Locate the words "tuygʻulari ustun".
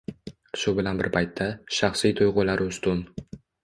2.23-3.09